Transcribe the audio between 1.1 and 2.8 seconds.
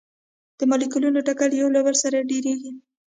ټکر یو بل سره ډیریږي.